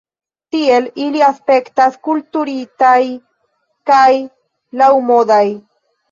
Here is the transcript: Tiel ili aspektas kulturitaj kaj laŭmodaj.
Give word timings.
Tiel 0.53 0.85
ili 1.07 1.19
aspektas 1.25 1.97
kulturitaj 2.07 3.01
kaj 3.91 4.07
laŭmodaj. 4.83 5.43